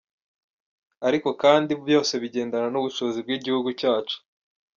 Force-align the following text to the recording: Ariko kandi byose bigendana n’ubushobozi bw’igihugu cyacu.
Ariko 1.07 1.29
kandi 1.41 1.71
byose 1.83 2.13
bigendana 2.21 2.67
n’ubushobozi 2.71 3.19
bw’igihugu 3.25 3.69
cyacu. 3.79 4.17